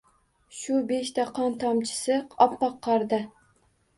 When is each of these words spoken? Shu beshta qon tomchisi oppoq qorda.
Shu 0.59 0.77
beshta 0.91 1.25
qon 1.35 1.53
tomchisi 1.65 2.17
oppoq 2.47 2.79
qorda. 2.87 3.23